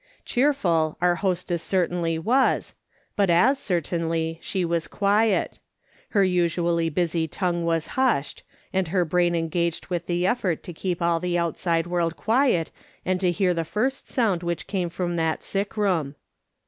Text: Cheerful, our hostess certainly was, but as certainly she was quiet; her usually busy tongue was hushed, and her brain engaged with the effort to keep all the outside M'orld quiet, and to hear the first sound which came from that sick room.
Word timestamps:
Cheerful, 0.25 0.97
our 0.99 1.13
hostess 1.17 1.61
certainly 1.61 2.17
was, 2.17 2.73
but 3.15 3.29
as 3.29 3.59
certainly 3.59 4.39
she 4.41 4.65
was 4.65 4.87
quiet; 4.87 5.59
her 6.09 6.23
usually 6.23 6.89
busy 6.89 7.27
tongue 7.27 7.65
was 7.65 7.85
hushed, 7.93 8.41
and 8.73 8.87
her 8.87 9.05
brain 9.05 9.35
engaged 9.35 9.89
with 9.91 10.07
the 10.07 10.25
effort 10.25 10.63
to 10.63 10.73
keep 10.73 11.03
all 11.03 11.19
the 11.19 11.37
outside 11.37 11.85
M'orld 11.85 12.15
quiet, 12.15 12.71
and 13.05 13.19
to 13.19 13.29
hear 13.29 13.53
the 13.53 13.63
first 13.63 14.07
sound 14.07 14.41
which 14.41 14.65
came 14.65 14.89
from 14.89 15.17
that 15.17 15.43
sick 15.43 15.77
room. 15.77 16.15